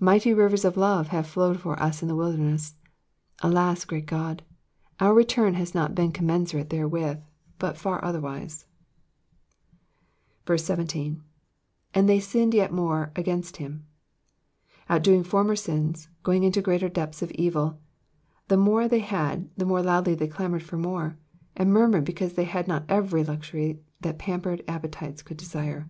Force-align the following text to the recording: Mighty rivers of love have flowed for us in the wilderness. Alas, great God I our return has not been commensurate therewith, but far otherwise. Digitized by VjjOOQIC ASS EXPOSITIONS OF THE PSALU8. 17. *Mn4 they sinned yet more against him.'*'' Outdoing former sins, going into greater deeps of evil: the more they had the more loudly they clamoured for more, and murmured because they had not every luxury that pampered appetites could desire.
Mighty 0.00 0.34
rivers 0.34 0.64
of 0.64 0.76
love 0.76 1.06
have 1.14 1.24
flowed 1.28 1.60
for 1.60 1.80
us 1.80 2.02
in 2.02 2.08
the 2.08 2.16
wilderness. 2.16 2.74
Alas, 3.42 3.84
great 3.84 4.06
God 4.06 4.42
I 4.98 5.04
our 5.04 5.14
return 5.14 5.54
has 5.54 5.72
not 5.72 5.94
been 5.94 6.10
commensurate 6.10 6.70
therewith, 6.70 7.20
but 7.60 7.76
far 7.76 8.04
otherwise. 8.04 8.66
Digitized 8.66 10.46
by 10.46 10.54
VjjOOQIC 10.54 10.54
ASS 10.54 10.60
EXPOSITIONS 10.60 10.80
OF 10.80 10.80
THE 10.80 10.82
PSALU8. 10.82 11.14
17. 11.14 11.24
*Mn4 11.94 12.06
they 12.08 12.18
sinned 12.18 12.54
yet 12.54 12.72
more 12.72 13.12
against 13.14 13.56
him.'*'' 13.58 13.80
Outdoing 14.90 15.22
former 15.22 15.54
sins, 15.54 16.08
going 16.24 16.42
into 16.42 16.60
greater 16.60 16.88
deeps 16.88 17.22
of 17.22 17.30
evil: 17.30 17.78
the 18.48 18.56
more 18.56 18.88
they 18.88 18.98
had 18.98 19.48
the 19.56 19.64
more 19.64 19.80
loudly 19.82 20.16
they 20.16 20.26
clamoured 20.26 20.64
for 20.64 20.76
more, 20.76 21.16
and 21.56 21.72
murmured 21.72 22.04
because 22.04 22.32
they 22.32 22.42
had 22.46 22.66
not 22.66 22.84
every 22.88 23.22
luxury 23.22 23.78
that 24.00 24.18
pampered 24.18 24.64
appetites 24.66 25.22
could 25.22 25.36
desire. 25.36 25.86